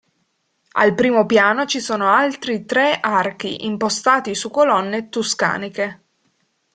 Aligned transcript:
Al 0.77 0.95
primo 0.95 1.27
piano 1.27 1.67
ci 1.67 1.79
sono 1.79 2.09
altri 2.09 2.65
tre 2.65 2.99
archi 2.99 3.67
impostati 3.67 4.33
su 4.33 4.49
colonne 4.49 5.09
tuscaniche. 5.09 6.05